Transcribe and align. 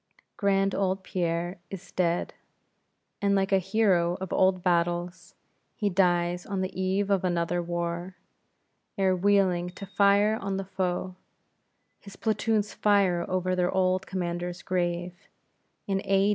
Grand 0.35 0.73
old 0.73 1.03
Pierre 1.03 1.59
is 1.69 1.91
dead; 1.91 2.33
and 3.21 3.35
like 3.35 3.51
a 3.51 3.59
hero 3.59 4.15
of 4.19 4.33
old 4.33 4.63
battles, 4.63 5.35
he 5.75 5.91
dies 5.91 6.43
on 6.43 6.61
the 6.61 6.73
eve 6.75 7.11
of 7.11 7.23
another 7.23 7.61
war; 7.61 8.15
ere 8.97 9.15
wheeling 9.15 9.69
to 9.69 9.85
fire 9.85 10.39
on 10.41 10.57
the 10.57 10.65
foe, 10.65 11.17
his 11.99 12.15
platoons 12.15 12.73
fire 12.73 13.23
over 13.29 13.55
their 13.55 13.69
old 13.69 14.07
commander's 14.07 14.63
grave; 14.63 15.13
in 15.85 16.01
A. 16.03 16.29